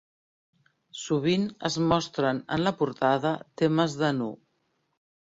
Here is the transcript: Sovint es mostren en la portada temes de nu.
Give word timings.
Sovint 0.99 1.43
es 1.69 1.75
mostren 1.91 2.39
en 2.57 2.63
la 2.67 2.73
portada 2.79 3.33
temes 3.63 3.99
de 3.99 4.11
nu. 4.23 4.31